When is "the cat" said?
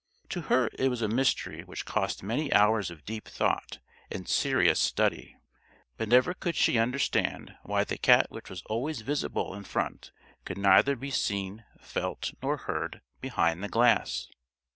7.83-8.25